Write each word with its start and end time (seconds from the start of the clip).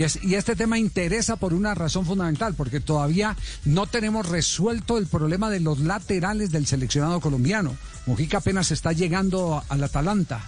Y, 0.00 0.04
es- 0.04 0.20
y 0.22 0.36
este 0.36 0.54
tema 0.54 0.78
interesa 0.78 1.34
por 1.34 1.52
una 1.52 1.74
razón 1.74 2.06
fundamental, 2.06 2.54
porque 2.54 2.78
todavía 2.78 3.36
no 3.64 3.88
tenemos 3.88 4.28
resuelto 4.28 4.96
el 4.96 5.08
problema 5.08 5.50
de 5.50 5.58
los 5.58 5.80
laterales 5.80 6.52
del 6.52 6.66
seleccionado 6.68 7.18
colombiano. 7.18 7.76
Mujica 8.06 8.38
apenas 8.38 8.70
está 8.70 8.92
llegando 8.92 9.60
al 9.68 9.82
Atalanta. 9.82 10.40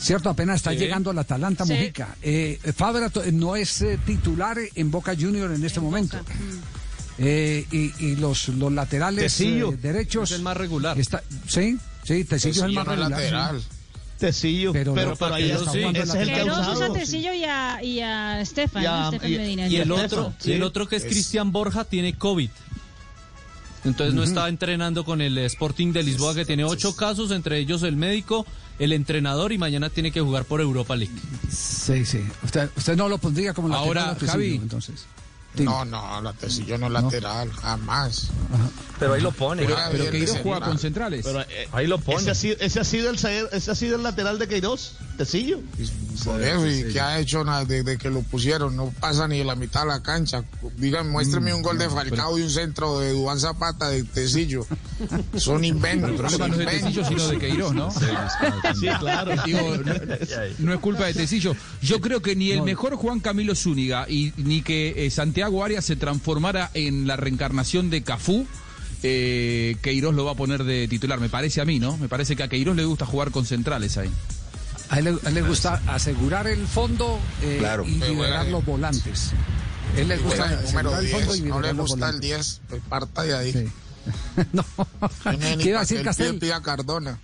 ¿Cierto? 0.00 0.30
Apenas 0.30 0.56
está 0.56 0.70
llegando 0.72 1.10
al 1.10 1.18
Atalanta 1.18 1.66
Mujica. 1.66 2.16
Eh, 2.22 2.58
Fabra 2.74 3.10
to- 3.10 3.22
no 3.32 3.54
es 3.54 3.82
eh, 3.82 3.98
titular 4.06 4.56
en 4.74 4.90
Boca 4.90 5.14
Junior 5.14 5.52
en 5.52 5.62
este 5.62 5.80
momento. 5.80 6.16
Eh, 7.18 7.66
y, 7.70 7.92
y 8.02 8.16
los, 8.16 8.48
los 8.48 8.72
laterales 8.72 9.24
eh, 9.74 9.76
derechos. 9.82 10.30
es 10.30 10.36
el 10.38 10.42
más 10.42 10.56
regular. 10.56 10.98
está- 10.98 11.22
sí, 11.46 11.76
sí, 12.02 12.24
Tecillo 12.24 12.52
es 12.52 12.62
el 12.62 12.72
más 12.72 12.86
regular. 12.86 13.60
sí. 13.60 13.68
Tecillo, 14.18 14.72
Pero 14.72 14.94
pero, 14.94 15.10
no, 15.10 15.16
pero 15.16 15.34
ahí 15.34 15.52
no 15.52 15.58
jugando 15.60 15.90
ese 15.90 16.02
es 16.02 16.14
el 16.14 16.26
lateral. 16.28 16.34
Queiroz 16.56 16.68
usa 16.76 16.92
Tecillo 16.92 17.32
y 17.34 17.44
a, 17.44 17.82
y 17.82 18.00
a 18.00 18.40
Estefan, 18.40 18.82
Y 18.82 18.86
a- 18.86 18.90
¿no? 18.98 19.04
Estefan 19.06 19.32
y- 19.32 19.36
Medina. 19.38 19.66
y 19.68 19.76
el 19.76 19.82
Estefan. 19.90 20.04
otro, 20.04 20.34
Y 20.44 20.52
el 20.52 20.62
otro 20.64 20.88
que 20.88 20.96
es, 20.96 21.04
Es- 21.04 21.10
Cristian 21.12 21.52
Borja 21.52 21.84
tiene 21.84 22.14
COVID. 22.14 22.50
Entonces 23.84 24.12
no 24.14 24.24
está 24.24 24.48
entrenando 24.48 25.04
con 25.04 25.20
el 25.20 25.38
Sporting 25.38 25.92
de 25.92 26.02
Lisboa 26.02 26.34
que 26.34 26.44
tiene 26.44 26.64
ocho 26.64 26.96
casos, 26.96 27.30
entre 27.30 27.58
ellos 27.58 27.84
el 27.84 27.94
médico, 27.96 28.44
el 28.80 28.92
entrenador 28.92 29.52
y 29.52 29.58
mañana 29.58 29.88
tiene 29.88 30.10
que 30.10 30.20
jugar 30.20 30.44
por 30.44 30.60
Europa 30.60 30.96
League. 30.96 31.14
Sí, 31.48 32.04
sí. 32.04 32.20
Usted, 32.42 32.70
usted 32.76 32.96
no 32.96 33.08
lo 33.08 33.18
pondría 33.18 33.54
como 33.54 33.68
lateral 33.68 33.86
Ahora, 34.10 34.16
Javi. 34.26 34.56
entonces. 34.56 35.06
No, 35.58 35.84
no, 35.84 36.20
la 36.20 36.32
Tecillo 36.32 36.76
no 36.76 36.88
lateral, 36.88 37.50
jamás. 37.52 38.30
Pero 38.98 39.14
ahí 39.14 39.20
lo 39.20 39.32
pone. 39.32 39.64
Juega 39.64 39.90
bien 39.90 40.10
de 40.10 40.26
central. 40.26 40.78
centrales. 40.78 41.24
Pero, 41.24 41.40
eh, 41.42 41.68
ahí 41.72 41.86
lo 41.86 41.96
ese, 41.96 42.04
pone. 42.04 42.30
ha 42.30 42.34
sido, 42.34 42.56
ese, 42.60 42.80
ha 42.80 42.84
sido 42.84 43.10
el, 43.10 43.16
ese 43.52 43.70
ha 43.70 43.74
sido 43.74 43.96
el 43.96 44.02
lateral 44.02 44.38
de 44.38 44.48
Queiroz, 44.48 44.94
Tecillo. 45.18 45.60
Por 46.24 46.40
eso, 46.40 46.66
y 46.66 46.92
que 46.92 47.00
ha 47.00 47.18
hecho 47.18 47.44
desde 47.66 47.98
que 47.98 48.08
lo 48.08 48.22
pusieron, 48.22 48.76
no 48.76 48.92
pasa 49.00 49.26
ni 49.26 49.42
la 49.42 49.56
mitad 49.56 49.82
de 49.82 49.88
la 49.88 50.00
cancha. 50.00 50.44
Digan, 50.76 51.10
muéstrame 51.10 51.52
un 51.52 51.60
gol 51.60 51.76
de 51.76 51.90
Falcao 51.90 52.38
y 52.38 52.42
un 52.42 52.50
centro 52.50 53.00
de 53.00 53.12
Dubán 53.12 53.40
Zapata 53.40 53.88
de 53.88 54.04
Tecillo. 54.04 54.64
Son 55.36 55.64
inventos. 55.64 56.32
son 56.32 56.52
inventos. 56.52 57.06
sino 57.08 57.28
de 57.28 57.38
Queiroz, 57.38 57.74
¿no? 57.74 57.90
Sí, 57.90 58.86
claro. 59.00 59.32
Digo, 59.44 59.76
no, 59.84 59.94
no 60.58 60.74
es 60.74 60.80
culpa 60.80 61.06
de 61.06 61.14
Tecillo. 61.14 61.56
Yo 61.82 62.00
creo 62.00 62.22
que 62.22 62.36
ni 62.36 62.52
el 62.52 62.62
mejor 62.62 62.94
Juan 62.94 63.18
Camilo 63.18 63.56
Zúñiga 63.56 64.08
y 64.08 64.32
ni 64.36 64.62
que 64.62 65.04
eh, 65.04 65.10
Santiago 65.10 65.64
Arias 65.64 65.84
se 65.84 65.96
transformara 65.96 66.70
en 66.74 67.08
la 67.08 67.16
reencarnación 67.16 67.90
de 67.90 68.02
Cafú. 68.02 68.46
Eh, 69.02 69.76
Queiroz 69.82 70.14
lo 70.14 70.24
va 70.24 70.32
a 70.32 70.36
poner 70.36 70.62
de 70.62 70.86
titular, 70.86 71.18
me 71.18 71.28
parece 71.28 71.60
a 71.60 71.64
mí, 71.64 71.78
¿no? 71.80 71.96
Me 71.96 72.08
parece 72.08 72.36
que 72.36 72.44
a 72.44 72.48
Queiroz 72.48 72.76
le 72.76 72.84
gusta 72.84 73.04
jugar 73.04 73.32
con 73.32 73.46
centrales 73.46 73.96
ahí. 73.98 74.10
A 74.90 74.98
él, 74.98 75.04
le- 75.04 75.18
a 75.24 75.28
él 75.28 75.34
le 75.34 75.42
gusta 75.42 75.82
asegurar 75.86 76.46
el 76.46 76.66
fondo 76.66 77.18
eh, 77.42 77.56
Claro. 77.58 77.84
y 77.84 77.90
liberar 77.96 78.44
bueno, 78.44 78.50
los 78.58 78.64
volantes. 78.64 79.30
él 79.96 80.08
le 80.08 80.16
gusta 80.18 80.46
el 80.52 80.62
número 80.64 80.94
asegurar 80.94 81.04
el 81.04 81.08
fondo 81.10 81.32
10. 81.34 81.44
y 81.44 81.48
No 81.48 81.60
le 81.60 81.68
los 81.74 81.76
gusta 81.90 81.94
el 81.94 82.00
volantes. 82.16 82.20
10, 82.30 82.60
pues 82.68 82.82
parta 82.88 83.22
de 83.22 83.36
ahí. 83.36 83.52
Sí. 83.52 83.68
no. 84.52 84.64
¿Qué 85.58 85.68
iba 85.68 85.78
a 85.78 85.82
decir 85.82 86.02
Castel? 86.02 86.38
pida 86.38 86.62
Cardona. 86.62 87.18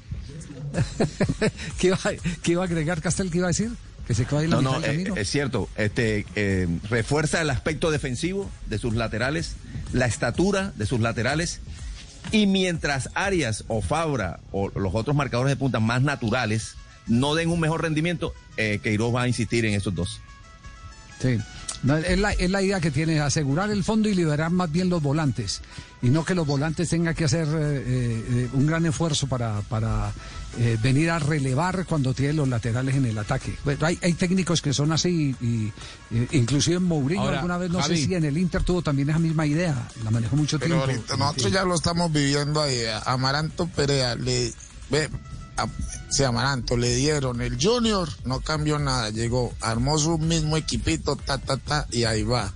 ¿Qué, 1.79 1.87
iba, 1.89 1.99
qué 2.43 2.53
iba 2.53 2.63
a 2.63 2.67
agregar 2.67 3.01
Castel? 3.01 3.31
¿Qué 3.31 3.39
iba 3.39 3.47
a 3.47 3.49
decir? 3.49 3.71
Que 4.07 4.13
se 4.15 4.27
quedó 4.27 4.39
ahí 4.41 4.45
en 4.45 4.51
la 4.51 4.57
No, 4.61 4.63
no, 4.73 4.79
eh, 4.81 4.87
camino. 4.87 5.17
es 5.17 5.31
cierto. 5.31 5.69
Este 5.77 6.27
eh, 6.35 6.69
refuerza 6.91 7.41
el 7.41 7.49
aspecto 7.51 7.91
defensivo 7.91 8.51
de 8.67 8.79
sus 8.79 8.95
laterales, 8.95 9.55
la 9.93 10.07
estatura 10.07 10.73
de 10.77 10.85
sus 10.87 11.01
laterales. 11.01 11.61
Y 12.33 12.47
mientras 12.47 13.09
Arias 13.15 13.65
o 13.69 13.81
Fabra 13.83 14.41
o 14.53 14.69
los 14.79 14.95
otros 14.95 15.15
marcadores 15.17 15.51
de 15.53 15.57
punta 15.57 15.81
más 15.81 16.03
naturales 16.03 16.75
no 17.07 17.35
den 17.35 17.51
un 17.51 17.61
mejor 17.61 17.83
rendimiento, 17.83 18.35
eh, 18.57 18.81
Queiroz 18.83 19.15
va 19.15 19.23
a 19.23 19.29
insistir 19.29 19.65
en 19.65 19.75
esos 19.75 19.95
dos. 19.95 20.21
Sí. 21.21 21.39
No, 21.83 21.99
es, 21.99 22.19
la, 22.19 22.33
es 22.33 22.51
la 22.51 22.63
idea 22.63 22.81
que 22.81 22.91
tiene, 22.91 23.21
asegurar 23.21 23.71
el 23.71 23.85
fondo 23.85 24.09
y 24.09 24.15
liberar 24.15 24.51
más 24.51 24.73
bien 24.73 24.89
los 24.89 25.03
volantes. 25.03 25.61
Y 26.01 26.09
no 26.09 26.25
que 26.25 26.35
los 26.35 26.47
volantes 26.47 26.89
tengan 26.89 27.15
que 27.15 27.25
hacer 27.25 27.47
eh, 27.47 27.83
eh, 27.87 28.49
un 28.55 28.67
gran 28.67 28.87
esfuerzo 28.87 29.27
para, 29.27 29.61
para 29.63 30.11
eh, 30.59 30.79
venir 30.83 31.11
a 31.11 31.19
relevar 31.19 31.85
cuando 31.85 32.15
tienen 32.15 32.37
los 32.37 32.49
laterales 32.49 32.95
en 32.95 33.05
el 33.05 33.19
ataque. 33.19 33.55
Bueno, 33.65 33.85
hay, 33.85 33.99
hay 34.03 34.15
técnicos 34.15 34.63
que 34.63 34.73
son 34.73 34.93
así, 34.93 35.37
y, 35.43 35.73
inclusive 36.33 36.79
Mourinho 36.79 37.23
Ahora, 37.23 37.37
alguna 37.37 37.59
vez, 37.59 37.71
no 37.71 37.81
Javi. 37.83 37.99
sé 37.99 38.07
si 38.07 38.15
en 38.15 38.25
el 38.25 38.39
Inter 38.39 38.63
tuvo 38.63 38.81
también 38.81 39.11
esa 39.11 39.19
misma 39.19 39.47
idea, 39.47 39.89
la 40.03 40.11
manejó 40.11 40.37
mucho 40.37 40.59
Pero 40.59 40.77
tiempo. 40.77 40.91
ahorita 40.91 41.17
nosotros 41.19 41.53
ya 41.53 41.65
lo 41.65 41.75
estamos 41.75 42.11
viviendo 42.11 42.63
ahí. 42.63 42.81
Amaranto 43.05 43.67
Perea 43.67 44.15
le 44.15 44.55
ve, 44.91 45.11
a, 45.57 45.67
sí, 46.11 46.25
Amaranto 46.25 46.77
le 46.77 46.95
dieron 46.95 47.41
el 47.41 47.59
Junior, 47.63 48.09
no 48.25 48.41
cambió 48.41 48.79
nada, 48.79 49.11
llegó, 49.11 49.53
armó 49.61 49.99
su 49.99 50.19
mismo 50.19 50.57
equipito, 50.57 51.17
ta 51.17 51.39
ta 51.39 51.57
ta, 51.57 51.87
y 51.91 52.05
ahí 52.05 52.23
va. 52.23 52.53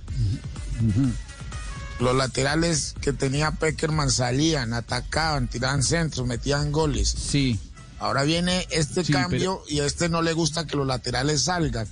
Los 1.99 2.15
laterales 2.15 2.95
que 3.01 3.11
tenía 3.11 3.51
Peckerman 3.51 4.09
salían, 4.09 4.73
atacaban, 4.73 5.47
tiraban 5.49 5.83
centros, 5.83 6.25
metían 6.25 6.71
goles. 6.71 7.09
Sí. 7.09 7.59
Ahora 7.99 8.23
viene 8.23 8.65
este 8.71 9.03
Sí, 9.03 9.11
cambio 9.11 9.61
y 9.67 9.81
a 9.81 9.85
este 9.85 10.07
no 10.07 10.21
le 10.21 10.31
gusta 10.31 10.65
que 10.65 10.77
los 10.77 10.87
laterales 10.87 11.43
salgan. 11.43 11.87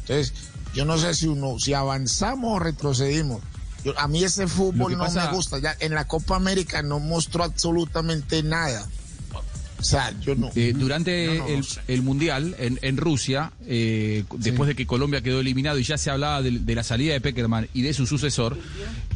Entonces, 0.00 0.32
yo 0.74 0.86
no 0.86 0.96
sé 0.96 1.14
si 1.14 1.26
uno, 1.26 1.58
si 1.58 1.74
avanzamos 1.74 2.56
o 2.56 2.58
retrocedimos. 2.58 3.42
Yo- 3.84 3.98
a 3.98 4.08
mí 4.08 4.24
ese 4.24 4.46
fútbol 4.46 4.92
no 4.96 5.04
pasa- 5.04 5.26
me 5.30 5.36
gusta. 5.36 5.58
Ya 5.58 5.76
en 5.80 5.94
la 5.94 6.06
Copa 6.06 6.36
América 6.36 6.82
no 6.82 6.98
mostró 6.98 7.44
absolutamente 7.44 8.42
nada. 8.42 8.86
O 9.80 9.84
sea, 9.84 10.12
yo 10.20 10.34
no. 10.34 10.50
Eh, 10.54 10.72
durante 10.76 11.38
no 11.38 11.46
el, 11.48 11.64
sé. 11.64 11.80
el 11.88 12.02
Mundial 12.02 12.54
en, 12.58 12.78
en 12.82 12.96
Rusia, 12.96 13.52
eh, 13.66 14.24
después 14.36 14.68
de 14.68 14.74
que 14.74 14.86
Colombia 14.86 15.22
quedó 15.22 15.40
eliminado 15.40 15.78
y 15.78 15.82
ya 15.82 15.98
se 15.98 16.10
hablaba 16.10 16.42
de, 16.42 16.50
de 16.52 16.74
la 16.74 16.82
salida 16.84 17.12
de 17.14 17.20
Peckerman 17.20 17.68
y 17.74 17.82
de 17.82 17.94
su 17.94 18.06
sucesor, 18.06 18.56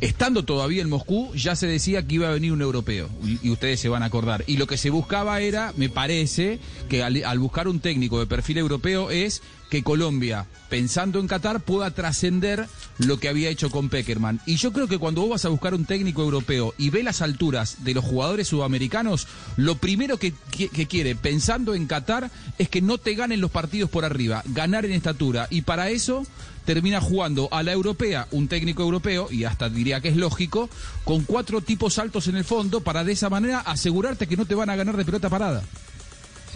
estando 0.01 0.45
todavía 0.45 0.83
en 0.83 0.89
Moscú, 0.89 1.33
ya 1.35 1.55
se 1.57 1.67
decía 1.67 2.07
que 2.07 2.15
iba 2.17 2.29
a 2.29 2.33
venir 2.33 2.53
un 2.53 2.63
europeo, 2.63 3.09
y, 3.25 3.39
y 3.47 3.51
ustedes 3.51 3.79
se 3.81 3.89
van 3.89 4.03
a 4.03 4.07
acordar. 4.07 4.45
Y 4.47 4.57
lo 4.57 4.67
que 4.67 4.77
se 4.77 4.91
buscaba 4.91 5.41
era, 5.41 5.73
me 5.77 5.89
parece, 5.89 6.59
que 6.89 7.03
al, 7.03 7.23
al 7.25 7.39
buscar 7.39 7.69
un 7.69 7.81
técnico 7.81 8.19
de 8.19 8.27
perfil 8.27 8.59
europeo 8.59 9.11
es 9.11 9.43
que 9.71 9.83
Colombia, 9.83 10.47
pensando 10.69 11.19
en 11.19 11.27
Qatar, 11.27 11.61
pueda 11.61 11.91
trascender 11.91 12.69
lo 12.99 13.19
que 13.19 13.29
había 13.29 13.49
hecho 13.49 13.71
con 13.71 13.89
Peckerman. 13.89 14.41
Y 14.47 14.57
yo 14.57 14.73
creo 14.73 14.87
que 14.87 14.99
cuando 14.99 15.23
vos 15.23 15.31
vas 15.31 15.45
a 15.47 15.49
buscar 15.49 15.75
un 15.75 15.85
técnico 15.85 16.23
europeo 16.23 16.75
y 16.79 16.91
ve 16.91 17.03
las 17.03 17.23
alturas 17.23 17.79
de 17.83 17.95
los 17.95 18.05
jugadores 18.05 18.47
sudamericanos, 18.49 19.27
lo 19.57 19.77
primero 19.77 20.19
que, 20.19 20.33
que- 20.55 20.87
quiere, 20.87 21.15
pensando 21.15 21.75
en 21.75 21.87
Qatar, 21.87 22.31
es 22.59 22.69
que 22.69 22.81
no 22.81 22.99
te 22.99 23.15
ganen 23.15 23.41
los 23.41 23.51
partidos 23.51 23.91
por 23.91 24.05
arriba, 24.05 24.43
ganar 24.47 24.85
en 24.85 24.93
estatura. 24.93 25.47
Y 25.51 25.63
para 25.63 25.91
eso 25.91 26.25
termina 26.65 27.01
jugando 27.01 27.49
a 27.53 27.63
la 27.63 27.73
europea 27.73 28.27
un 28.31 28.49
técnico 28.49 28.83
europeo, 28.83 29.29
y 29.31 29.45
hasta 29.45 29.69
diría 29.69 30.01
que 30.01 30.09
es 30.09 30.17
lógico, 30.17 30.71
con 31.05 31.25
cuatro 31.25 31.61
tipos 31.61 31.99
altos 31.99 32.29
en 32.29 32.37
el 32.37 32.45
fondo, 32.45 32.81
para 32.81 33.05
de 33.05 33.13
esa 33.13 33.29
manera 33.29 33.61
asegurarte 33.61 34.27
que 34.27 34.37
no 34.37 34.47
te 34.47 34.55
van 34.55 34.71
a 34.71 34.77
ganar 34.77 34.97
de 34.97 35.05
pelota 35.05 35.29
parada. 35.29 35.63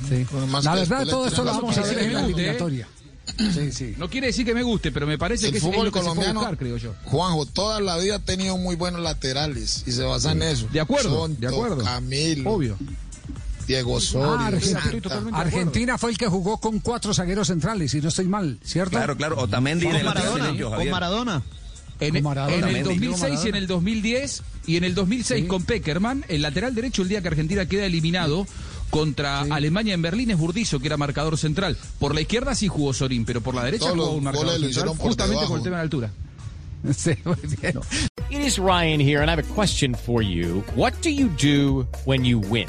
Sí. 0.08 0.24
Bueno, 0.30 0.46
más 0.46 0.64
La 0.64 0.74
verdad, 0.76 1.06
todo 1.06 1.26
esto 1.26 1.44
lo 1.44 1.52
vamos 1.52 1.76
a 1.76 1.82
ver 1.82 1.98
en 1.98 2.14
la 2.14 2.24
eliminatoria. 2.24 2.88
Sí, 3.52 3.72
sí. 3.72 3.94
No 3.98 4.08
quiere 4.08 4.28
decir 4.28 4.46
que 4.46 4.54
me 4.54 4.62
guste, 4.62 4.90
pero 4.90 5.06
me 5.06 5.18
parece 5.18 5.46
el 5.46 5.52
que 5.52 5.58
es, 5.58 5.64
lo 5.64 5.70
que 5.70 5.76
se 5.76 5.82
puede 5.82 5.90
colombiano, 5.90 6.40
buscar, 6.40 6.56
creo 6.56 6.76
yo. 6.78 6.94
Juanjo, 7.04 7.44
toda 7.44 7.78
la 7.80 7.98
vida 7.98 8.14
ha 8.16 8.18
tenido 8.20 8.56
muy 8.56 8.74
buenos 8.74 9.02
laterales 9.02 9.84
y 9.86 9.92
se 9.92 10.02
basa 10.02 10.32
en 10.32 10.42
eso. 10.42 10.66
De 10.72 10.80
acuerdo, 10.80 11.10
Sonto, 11.10 11.40
de 11.40 11.46
acuerdo. 11.48 11.84
Camilo, 11.84 12.50
Obvio. 12.50 12.78
Diego 13.68 13.94
Ah, 13.94 13.98
Osorio, 13.98 15.00
Argentina, 15.34 15.98
fue 15.98 16.10
el 16.10 16.16
que 16.18 16.26
jugó 16.26 16.58
con 16.58 16.80
cuatro 16.80 17.12
zagueros 17.12 17.48
centrales, 17.48 17.92
y 17.92 18.00
no 18.00 18.08
estoy 18.08 18.26
mal, 18.26 18.58
¿cierto? 18.64 18.92
Claro, 18.96 19.14
claro. 19.16 19.36
Otamendi 19.38 19.84
en 19.84 19.90
Con 19.92 20.00
el 20.00 20.06
Maradona, 20.06 20.76
con. 20.76 20.90
Maradona. 20.90 21.42
En, 22.00 22.16
el 22.16 22.22
Mendy. 22.22 22.82
2006 22.82 23.40
y 23.44 23.48
en 23.48 23.54
el 23.56 23.66
2010 23.66 24.42
y 24.66 24.76
en 24.76 24.84
el 24.84 24.94
2006 24.94 25.42
Sí. 25.42 25.48
con 25.48 25.64
Peckerman, 25.64 26.24
el 26.28 26.42
lateral 26.42 26.74
derecho 26.74 27.02
el 27.02 27.08
día 27.08 27.20
que 27.20 27.28
Argentina 27.28 27.66
queda 27.66 27.84
eliminado 27.86 28.46
contra 28.90 29.40
Alemania 29.40 29.94
en 29.94 30.00
Berlín 30.02 30.30
es 30.30 30.38
Burdizo, 30.38 30.78
que 30.78 30.86
era 30.86 30.96
marcador 30.96 31.36
central. 31.36 31.76
Por 31.98 32.14
la 32.14 32.20
izquierda 32.22 32.54
sí 32.54 32.68
jugó 32.68 32.94
Sorín, 32.94 33.24
pero 33.26 33.40
por 33.42 33.54
la 33.54 33.64
derecha 33.64 33.86
Todos 33.88 33.98
jugó 33.98 34.12
un 34.16 34.24
marcador 34.24 34.60
central 34.60 34.88
justamente 34.96 35.46
por 35.46 35.58
el 35.58 35.62
tema 35.64 35.76
de 35.76 35.82
altura. 35.82 36.10
Sí, 36.96 37.10
muy 37.24 37.36
bien. 37.60 37.80
It 38.30 38.40
is 38.40 38.56
Ryan 38.56 39.00
here, 39.00 39.20
and 39.20 39.28
I 39.28 39.32
have 39.32 39.40
a 39.44 39.54
question 39.54 39.94
for 39.96 40.22
you. 40.22 40.62
What 40.76 40.92
do 41.02 41.10
you 41.10 41.28
do 41.42 41.88
when 42.04 42.24
you 42.24 42.38
win? 42.38 42.68